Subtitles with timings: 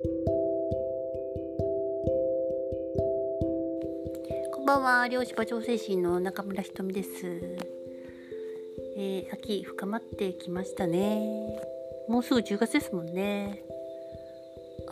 [0.00, 0.06] こ
[4.62, 7.08] んばんは、漁師場調整士の中村ひとみです。
[8.96, 11.60] えー、秋深まってきましたね。
[12.08, 13.64] もうすぐ10月ですもんね。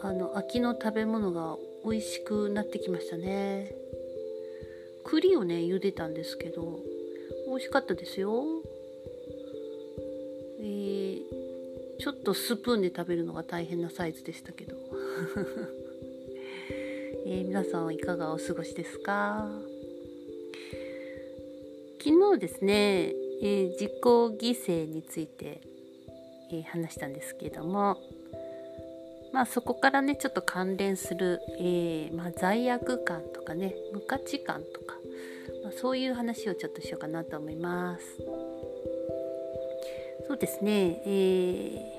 [0.03, 3.77] あの秋の食べ物が美味しくなってきましたね。
[5.05, 6.81] 栗をね茹でたんですけど
[7.47, 8.43] 美味しかったですよ。
[10.59, 11.23] えー、
[12.01, 14.86] ちょっとスプーンで食べるのが大変なサイズでしたけど。
[17.27, 19.51] えー、皆さんはいかがお過ごしですか？
[21.99, 25.61] 昨日ですね、えー、自己犠牲について、
[26.53, 27.97] えー、話したんですけども
[29.33, 34.95] まあそこからねちょっと関連する、えまあ、罪悪感とかね無価値観とか、
[35.65, 38.05] まあ、そういう話をちょっとしようかなと思います。
[40.29, 41.96] そうですねえ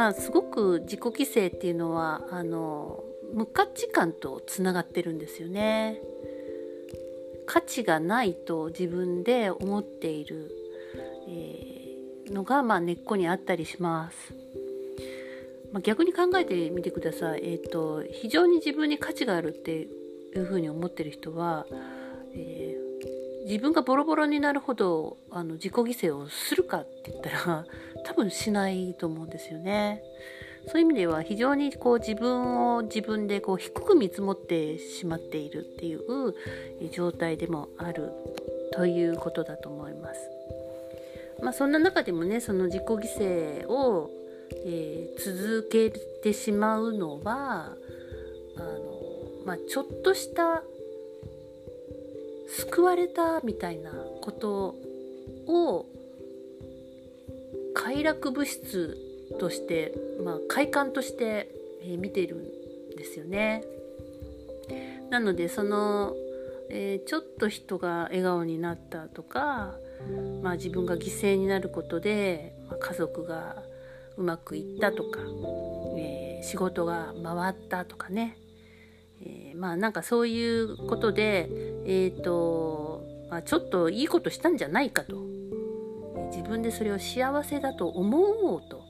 [0.00, 3.04] まあすごく自己犠牲っていうのはあの
[3.34, 6.00] 無価値観とつながってるんですよね。
[7.46, 10.50] 価値がないと自分で思っている、
[11.28, 14.16] えー、のが、まあ、根っこにあったりします。
[15.70, 17.40] まあ、逆に考えてみてください。
[17.42, 19.88] えーと、非常に自分に価値があるってい
[20.34, 21.66] うふうに思ってる人は、
[22.32, 27.66] えー、自分がボロボロになるほどあの自己犠牲をするかって言ったら
[28.04, 30.02] 多分しないと思うんですよね。
[30.66, 36.34] そういう意味では非常にこう自分を自分でこう低く見積もってしまっているっていう
[36.92, 38.12] 状態でもある
[38.72, 40.20] ということだと思います。
[41.42, 44.10] まあ、そんな中でもねその自己犠牲を、
[44.66, 47.74] えー、続けてしまうのは
[48.56, 49.00] あの、
[49.46, 50.62] まあ、ちょっとした
[52.48, 54.74] 救われたみたいなこと
[55.46, 55.86] を
[57.74, 58.96] 快楽物質
[59.38, 63.64] として、まあ、快感として、え見てるんですよね。
[65.10, 66.14] なのでその、
[66.70, 69.74] えー、ちょっと人が笑顔になったとか、
[70.42, 73.56] まあ、自分が犠牲になることで、まあ、家族が
[74.16, 75.18] うまくいったとか、
[75.98, 78.36] えー、仕事が回ったとかね、
[79.22, 81.48] えー、まあなんかそういうことで、
[81.86, 85.16] えーとまあ、ちょっといいことしたんじゃないかと
[86.40, 88.82] 自分でそれを幸せだと思おうと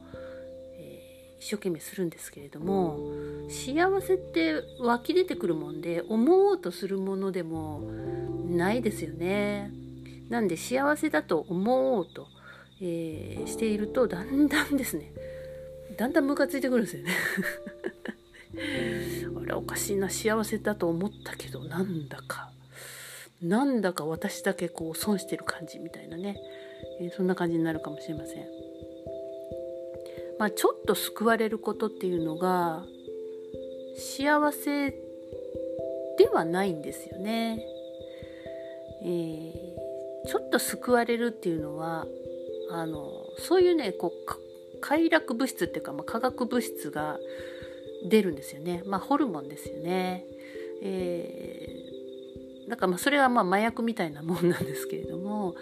[0.78, 3.00] え一生懸命するんですけれども
[3.48, 7.80] 幸せって湧き出てくるもんで思おうとするものでも
[8.48, 9.72] ないですよね。
[10.28, 12.28] なんで幸せだと思おうと、
[12.80, 15.12] えー、しているとだんだんですね
[15.96, 17.10] だんだんムカついてくるんですよね。
[19.42, 22.52] あれおかしいな幸せだと思ったけどなんだか
[23.42, 26.36] なんだか私だけこう損してる感じみたいなね、
[27.00, 28.46] えー、そんな感じになるかもしれません。
[30.38, 32.84] まあ、ちょっと救われることっていうのが
[33.96, 37.62] 幸せではないんですよね。
[39.02, 42.06] えー、ちょっと救われるっていうのは
[42.70, 47.18] あのそういうねこう快楽物質っていうか、まあ、化学物質が
[48.08, 48.82] 出るんですよね。
[48.86, 50.24] まあ、ホルモンですよね。
[50.82, 55.54] えー、だからまあそれはまあ麻薬みたいなもんなんですけれども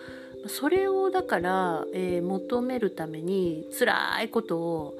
[0.47, 4.95] それをだから、えー、求めるために辛いことを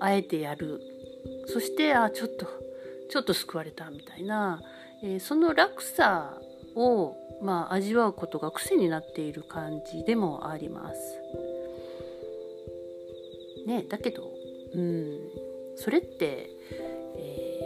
[0.00, 0.80] あえてやる。
[1.46, 2.46] そしてあちょっと
[3.08, 4.62] ちょっと救われたみたいな、
[5.02, 6.38] えー、その落差
[6.74, 11.20] を、まあ、味わうことが癖になっている感じでもあります。
[13.66, 14.30] ねだけど
[14.74, 15.18] うん。
[15.76, 16.50] それって、
[17.16, 17.60] え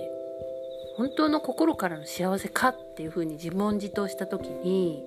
[0.95, 5.05] ー、本当の心からの幸せかっていうふうに自問自答した時に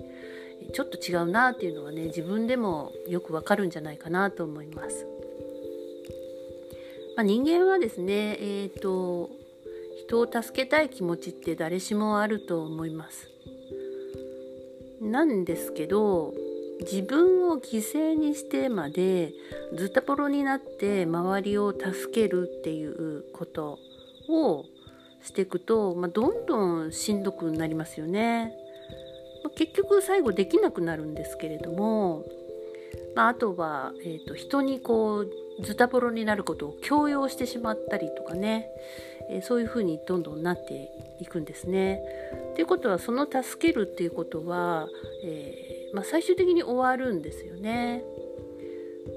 [0.72, 5.06] ちょっと違うなっていうのはね自分でもよくわかるんじゃないかなと思います。
[7.16, 9.30] まあ、人間はですね、えーと、
[10.06, 13.28] 人を助けたい気持ちって誰しもあると思います。
[15.00, 16.32] なんですけど
[16.80, 19.32] 自分を犠牲にしてまで
[19.74, 23.78] ずたぼろになって周りを助けるっていうこと
[24.28, 24.64] を
[25.22, 28.54] していくと、まあ、どんどんしんどくなりますよね。
[29.56, 32.24] 結局最後できなくなるんですけれども、
[33.14, 35.30] まあ、あとは、えーと、人にこう
[35.62, 38.68] ズタボロになることを強要してしまったりとかね、
[39.30, 40.90] えー、そういうふうにどんどんなって
[41.20, 42.02] いくんですね。
[42.54, 44.88] ということはその助けるっていうことは、
[45.24, 48.02] えー、まあ、最終的に終わるんですよね。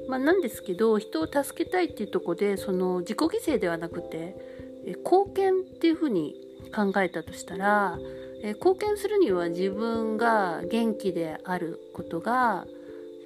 [0.08, 4.36] まあ、なんですけど人を助けたいっていうとこでその自己犠牲ではなくて、
[4.86, 6.36] え貢献っていうふうに
[6.76, 7.98] 考えたとしたら
[8.44, 12.66] え貢献するには自分が元気であることがやっ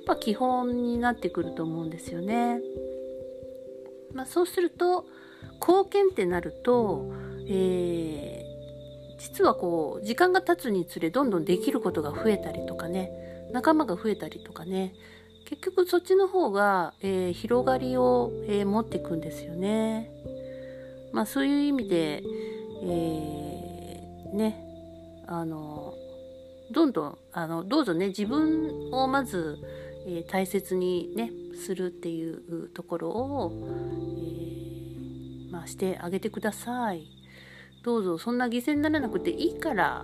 [0.05, 2.59] ぱ基本になってくると思うんですよね。
[4.13, 5.05] まあ、そうすると
[5.59, 7.11] 貢献ってなると、
[7.47, 13.11] えー、実はこう時間が経つにつれどんどんできることが増えたりとかね
[13.51, 14.93] 仲間が増えたりとかね
[15.45, 20.11] 結局そっちの方が、えー、広がりを、えー、持っていくんですよね。
[21.11, 22.21] まあそういう意味で、
[22.83, 24.68] えー、ね
[25.31, 25.93] あの
[26.71, 29.59] どんどんあのどうぞね自分をまず、
[30.07, 33.53] え大切にねするっていうところを、
[35.47, 37.05] えまあ、してあげてください。
[37.83, 40.03] どうぞそんな犠牲にならなくていいから。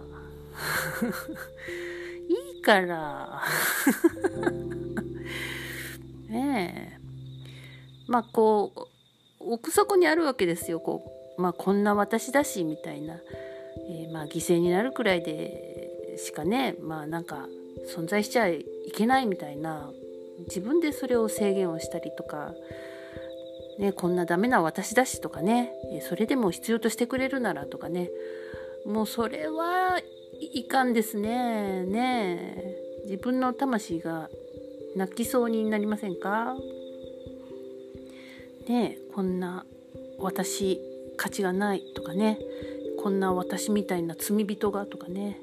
[2.29, 3.41] いいから。
[6.29, 6.99] ねえ。
[8.07, 8.81] まあこう
[9.39, 13.19] 奥底にあるわけですよこう、まあ、こんな私だしみたいな、
[13.87, 17.47] えー、まあ犠牲になるくらいでしかねまあなんか
[17.95, 19.91] 存在しちゃいけないみたいな
[20.47, 22.53] 自分でそれを制限をしたりとか、
[23.79, 25.71] ね、こんなダメな私だしとかね
[26.07, 28.09] それでも必要としてくれるならとかね
[28.85, 29.99] もうそれは
[30.39, 34.29] いかんですねね自分の魂が
[34.95, 36.55] 泣きそうになりませんか？
[38.67, 39.65] ねこんな
[40.17, 40.81] 私
[41.17, 42.39] 価値がないとかね
[43.05, 45.37] こんな私みたいな罪人がとかね。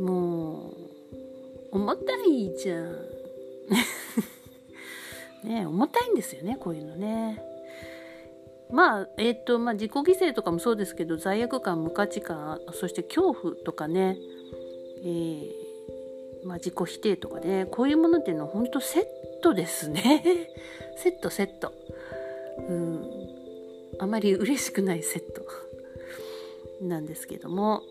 [0.00, 0.70] も
[1.70, 2.96] う重たいじゃん。
[5.46, 7.40] ね重たいんですよねこういうのね。
[8.68, 14.18] まあえっ、ー、とまあ自己犠牲とかもそうですけど罪悪感無価値観そして恐怖とかね、
[15.04, 15.52] えー、
[16.42, 17.68] まあ、自己否定とかね。
[17.70, 19.04] こういうものっていうのは本当セッ
[19.40, 20.50] トですね。
[20.98, 21.72] セットセット。
[22.68, 23.28] うん。
[24.00, 25.42] あまり嬉しくないセット。
[26.82, 27.82] なんですけども、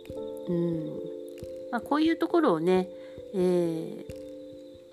[0.48, 0.86] うん。
[1.72, 2.90] まあ、こういうところをね、
[3.34, 4.22] えー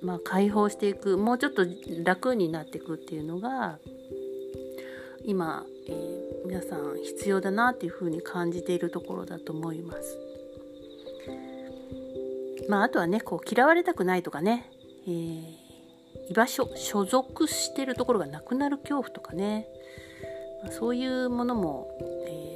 [0.02, 1.66] まあ、解放していくもうちょっと
[2.04, 3.78] 楽になっていくっていうのが
[5.24, 10.18] 今、えー、皆さん必要だなっていうふうに感じているところだと思います。
[12.68, 14.70] まあ、あとはねこう嫌われたくないとかね、
[15.06, 15.44] えー、
[16.30, 19.66] 居場所所属してるところがなくなる恐怖とかね、
[20.62, 21.88] まあ、そういうものも、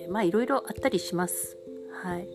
[0.08, 1.56] ー、まあいろいろあったりします。
[2.02, 2.28] はい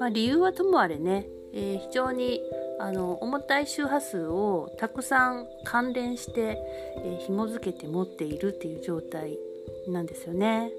[0.00, 2.40] まあ、理由はともあれね、えー、非常に
[2.80, 6.58] あの重たい周波数をたくさん関連して、
[6.98, 9.38] えー、紐付けて持っているっていう状態
[9.86, 10.72] なんですよね。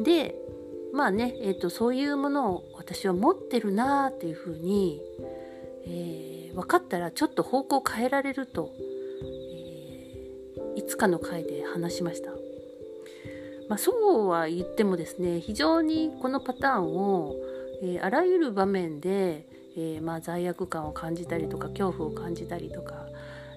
[0.00, 0.34] で
[0.92, 5.00] まあね、えーと、そういうものを私は持ってるなっていうふうに、
[5.86, 8.72] えー、分かったらちょっと方向変えられると、
[9.22, 12.37] えー、いつかの回で話しました。
[13.68, 17.34] まあ、そうは言ってもですね非常にこのパターンを、
[17.82, 19.46] えー、あらゆる場面で
[19.78, 23.06] えー、まあ、罪悪感を感じたりとか恐怖を感じたりとか、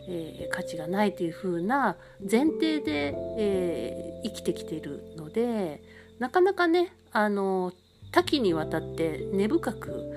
[0.07, 5.81] えー、価値がないというふうな前提で、え、生きてきているので
[6.19, 7.73] なかなかねあの
[8.11, 10.13] 多岐にわたって根深く、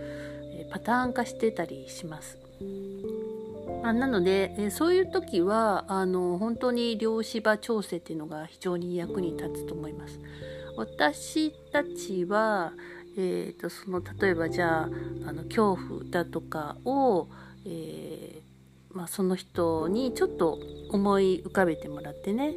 [0.70, 2.38] パターン化してたりします。
[3.85, 10.19] あなので、えそういう時はあの本当に量子場調整っていうのが非常に役に立つと思います。
[10.79, 12.73] 私たちは、
[13.19, 17.29] えーと、その例えばじゃああの恐怖だとかを、
[17.67, 20.59] えー、まあ、その人にちょっと
[20.91, 22.55] 思い浮かべてもらってね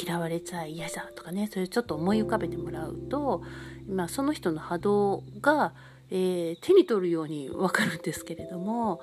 [0.00, 3.42] 嫌われちゃ嫌だとかねそれちょっと思い浮かべてもらうと、
[3.88, 5.72] まあ、その人の波動が、
[6.10, 9.00] えー、手に取るように分かるんですけれども、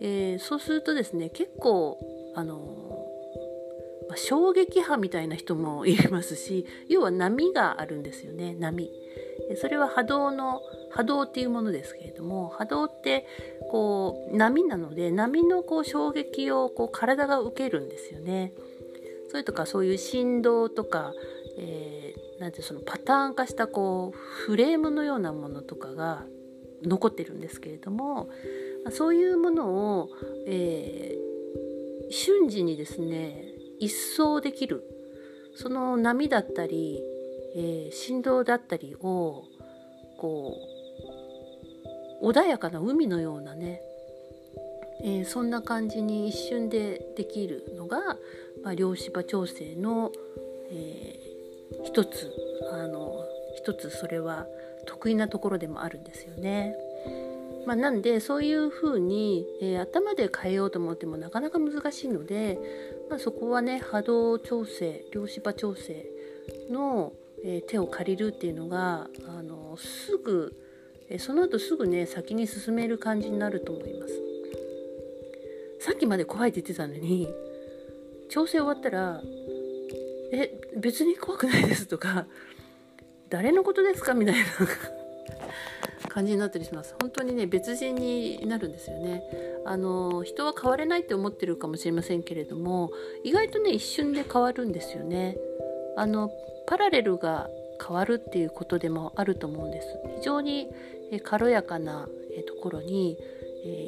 [0.00, 1.98] えー、そうするとですね結構
[2.34, 2.86] あの
[4.08, 8.90] ま、衝撃波みたいな人もいますし 要は波があるんですよね波。
[9.56, 10.60] それは波動の
[10.90, 13.26] 波動っていうものですけれども波動って
[13.70, 18.52] こう波なので波のこう衝撃をこう体が受けるんですよね。
[19.28, 21.12] それとかそういう振動とか、
[21.58, 26.24] えー、なんてそのパターン化したこうフレームのようなものとかが
[26.82, 28.28] 残ってるんですけれども
[28.90, 29.68] そういうもの
[29.98, 30.10] を、
[30.46, 33.44] えー、瞬時にですね
[33.78, 34.84] 一掃できる
[35.54, 37.02] その波だったり
[37.58, 39.44] えー、振動だったりを
[40.18, 40.58] こ
[42.20, 43.80] う穏やかな海のようなね、
[45.02, 47.98] えー、そんな感じに一瞬でできるのが、
[48.62, 50.12] まあ、量子場調整の、
[50.70, 52.30] えー、一つ
[52.72, 53.24] あの
[53.56, 54.46] 一つそれは
[54.86, 56.76] 得意なところでもあるんですよね。
[57.66, 62.58] まあ、なんでそういうふうに、えー、頭で変えようと思ってもなかなか難しいので、
[63.10, 66.06] まあ、そこはね波動調整量子場調整
[66.70, 67.12] の、
[67.44, 70.54] えー、手を借りるっていうのがあのすぐ、
[71.10, 74.22] えー、その後すぐね先に進める感じになると思います
[75.80, 77.28] さっきまで怖いって言ってたのに
[78.30, 79.20] 調整終わったら
[80.32, 82.28] 「え別に怖くないです」とか
[83.28, 84.40] 「誰のことですか?」みたいな。
[86.08, 86.94] 感じになったりします。
[86.98, 89.22] 本当にね別人になるんですよね。
[89.66, 92.90] あの人は変われないって思ってるかもしれませんけれども
[93.22, 95.36] 意外とね一瞬で変わるんですよね。
[95.96, 96.30] あの
[96.66, 97.50] パラレルが
[97.84, 99.88] 変わるっていうことでもあると思うんです。
[100.16, 100.70] 非常に
[101.22, 102.08] 軽やかな
[102.46, 103.18] ところに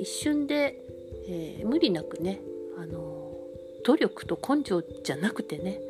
[0.00, 0.82] 一瞬で
[1.28, 2.40] え無理なくね
[2.76, 3.32] あの
[3.84, 5.80] 努力と根性じゃなくてね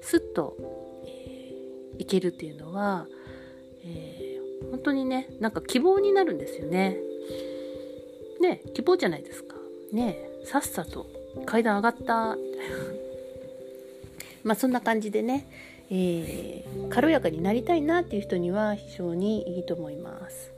[0.00, 0.56] スッと、
[1.98, 3.06] いけるっていうのは、
[3.84, 4.34] え
[4.70, 6.98] 本当にねなんか希望になるんですよね。
[8.40, 9.56] ね希望じゃないですか。
[9.92, 11.06] ねさっさと
[11.46, 12.36] 階段上がった
[14.44, 15.46] まあそんな感じでね、
[15.90, 20.52] えー、軽やかになりたいなっていう人には非常にいいと思います。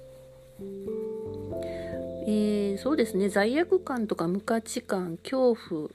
[2.29, 5.91] えー、そうですね罪悪感とか無価値観恐怖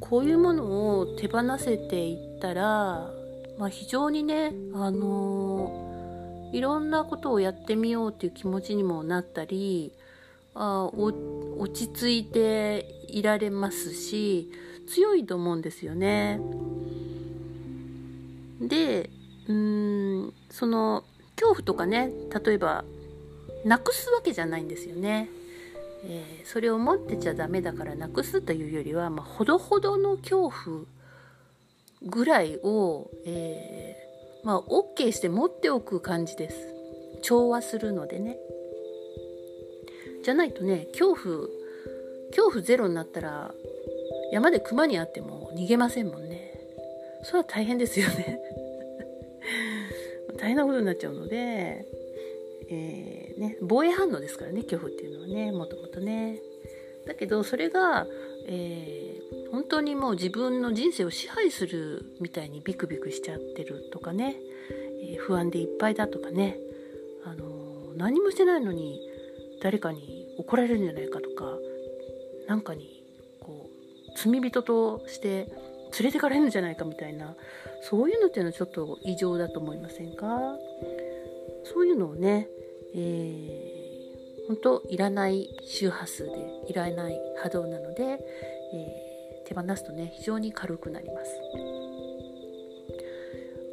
[0.00, 3.12] こういうものを手放せていったら、
[3.60, 5.90] まあ、非常にね、あのー
[6.52, 9.92] いろんなことをやってみようっていう気持ちにもなったり
[10.54, 14.50] あ落ち着いていられますし
[14.88, 16.40] 強いと思うんですよね。
[18.60, 19.10] で
[19.46, 21.04] うんその
[21.36, 22.10] 恐怖とかね
[22.44, 22.84] 例えば
[23.64, 25.28] なくすわけじゃないんですよね。
[26.02, 30.84] えー、それを持ってちゃダメだからなくすというよりは、まあ、ほどほどの恐怖
[32.02, 33.96] ぐらいを、え
[34.42, 36.74] まあ OK して持っておく感じです。
[37.22, 38.38] 調和するのでね。
[40.22, 41.48] じゃないとね恐怖
[42.30, 43.54] 恐怖ゼロになったら
[44.32, 46.58] 山で熊に会っても逃げませんもんね。
[47.22, 48.40] それは大変ですよね。
[50.38, 51.86] 大変なことになっちゃうので、
[52.70, 56.40] えー、ね、防衛反応ですからね恐怖っていうのはねもともとね。
[57.06, 58.06] だけどそれが、
[58.46, 59.09] えー、
[59.52, 64.36] 本当にもう自分の人生を支配するみたいにビクビクしちゃってるとかね、
[65.02, 66.56] えー、不安でいっぱいだとかね、
[67.24, 69.00] あのー、何もしてないのに
[69.62, 71.56] 誰かに怒られるんじゃないかとか
[72.46, 73.02] 何かに
[73.40, 75.48] こう罪人として
[75.98, 77.34] 連れてかれるんじゃないかみたいな
[77.82, 80.26] そういうのっていうのはちょっと異常だと思いませんか？
[81.64, 82.48] そういうのをね、
[82.94, 83.80] えー
[84.48, 86.32] 本当いらない周波数で
[86.66, 88.18] いらない波動なので、えー、
[89.50, 91.30] 手放すとね非常に軽くなります。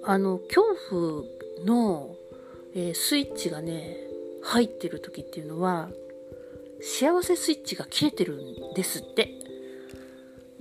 [0.03, 2.15] あの恐怖の、
[2.74, 3.98] えー、スイッチがね
[4.41, 5.89] 入ってる時っていうのは
[6.81, 9.36] 幸せスイッチが切れてるんですって。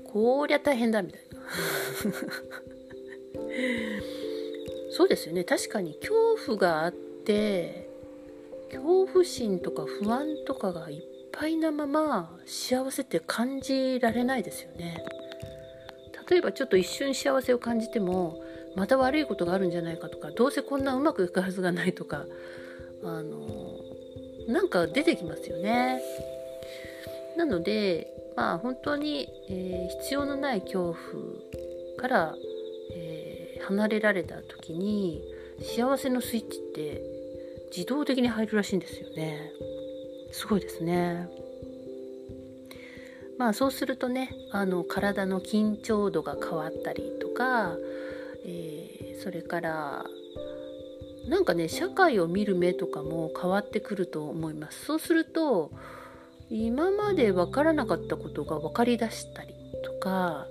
[0.04, 1.40] こりゃ大変だみたいな。
[4.92, 5.44] そうですよね。
[5.44, 6.14] 確かに恐
[6.46, 7.88] 怖があって
[8.70, 15.04] 恐怖心とか不安とかがいっぱいなまま幸せって感じられないですよね。
[16.28, 18.42] 例えばちょっと一瞬幸せを感じても
[18.74, 22.24] また悪いことがあるんじゃないかとかどうせこんなうまくいくはずがないとか
[23.04, 23.78] あの
[24.48, 26.00] なんか出てきますよね。
[27.36, 30.96] なのでまあ本当に、えー、必要のない恐怖
[31.98, 32.34] から、
[32.94, 35.22] えー、離れられた時に
[35.60, 37.02] 幸せのスイッチって
[37.70, 39.52] 自動的に入るらしいんですよね。
[40.32, 41.28] すごいですね。
[43.38, 47.76] まあそうするとねあの体の緊張度が変わったりとか、
[48.46, 50.04] えー、それから
[51.28, 54.86] なんかね社会を見る目とかも変わってくると思います。
[54.86, 55.70] そうすると
[56.48, 59.54] 今まで分からなかったことが分かりだしたり
[59.84, 60.46] とか、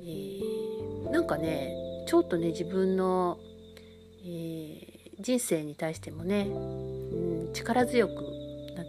[0.00, 1.74] えー、なんかね
[2.06, 3.38] ちょっとね自分の、
[4.24, 8.14] えー人生に対してもね、うん、力強く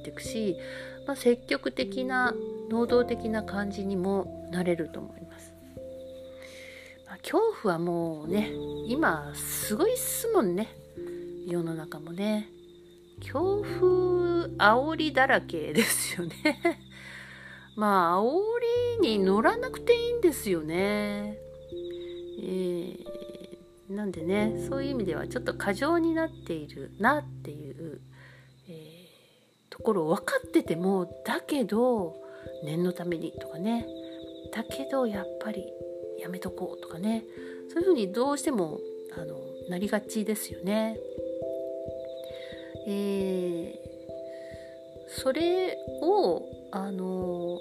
[0.07, 0.57] っていくし、
[1.05, 2.33] まあ、積極的な
[2.69, 5.53] 能動的な感じにもなれると思います。
[7.05, 8.51] まあ、恐怖はもうね
[8.87, 10.69] 今すごいっすもんね。
[11.45, 12.49] 世の中もね。
[13.19, 16.35] 恐怖煽りだらけですよね。
[17.75, 18.41] まあ煽
[19.01, 21.37] りに乗らなくていいんですよね。
[22.39, 23.17] えー
[23.89, 28.01] なんでねそういう意味ではちょっと過剰になっているなっていう、
[29.77, 32.15] ところを分かっててもだけど
[32.63, 33.85] 念のためにとかね
[34.51, 35.65] だけどやっぱり
[36.19, 37.23] やめとこうとかね
[37.69, 38.79] そういうふうにどうしても
[39.15, 39.37] あの
[39.69, 40.97] なりがちですよね。
[42.89, 43.75] えー、
[45.09, 46.41] それを
[46.71, 47.59] あの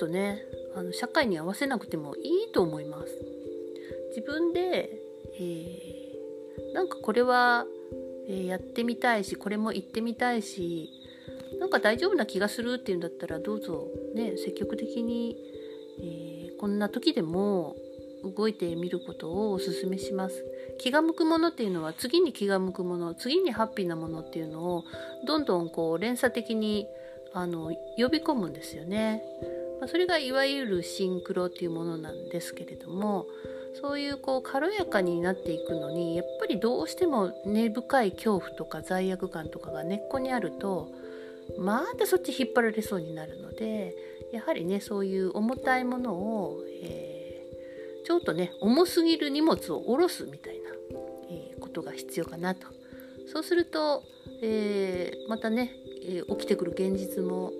[0.00, 0.42] 100%ね
[0.74, 3.12] あの社会に合わせなくてもいいと思います。
[4.10, 5.06] 自分で
[5.38, 7.66] えー、なんかこれは、
[8.28, 10.90] えー、やってみたいしこれも行ってみたいし
[11.60, 15.36] なんか大丈夫な気がするっていうんだったらどうぞね積極的に、
[16.00, 17.76] えー、こんな時でも
[18.24, 20.44] 動いてみることをおすすめします。
[20.78, 24.84] 気が向くものっていうのは次に気が向くもの次にハッピーなものっていうのを
[25.26, 26.86] どんどんこう連鎖的に
[27.32, 29.22] あの呼び込むんですよね、
[29.80, 33.26] まあ、それがいわゆるシンクロっていうものなんですけれども
[33.80, 40.88] そういうこう軽やかになっていくのにやっぱりどうしても根深い恐怖とか罪悪感とかが根っこにあると
[41.58, 43.94] またそっち引っ張られそうになるので
[44.32, 50.70] やはりねそういう重たいものを、えー、ちょっとね重すぎる荷物を下ろすみたいな、
[51.30, 52.66] えー、ことが必要かなと。
[53.32, 54.04] そうすると、
[54.42, 57.50] えー、またね、え起きてくる現実も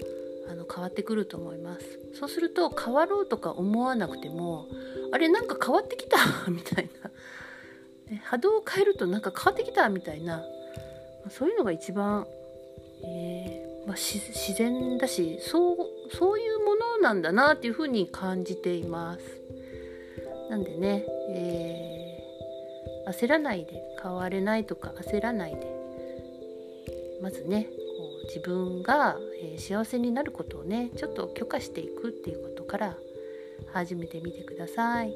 [0.48, 1.98] あの変わってくると思います。
[2.14, 4.68] そうすると変わろうとか思わなくても
[5.12, 6.18] あれなんか変わってきた？
[6.50, 6.88] みたい
[8.10, 9.88] な、波動を変えるとなんか変わってきた？
[9.88, 10.44] みたいな。
[11.30, 12.26] そういうのが一番、
[13.04, 14.20] えー、まあ、自
[14.56, 15.76] 然だしそう
[16.12, 19.20] そういうものなんだなっていうふうに感じています。
[20.50, 25.66] なんでね、えー、焦らないで変われないとか焦らないで
[27.20, 27.66] まずね
[27.98, 32.96] こう自分が、え幸せになることをねちょっと許可していくっていうことから
[33.72, 35.14] 始めてみてください。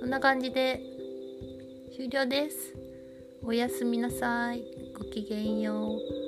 [0.00, 0.80] こんな感じで
[1.94, 2.74] 終了です。
[3.42, 4.64] おやすみなさい。
[4.98, 6.23] ごきげんよう。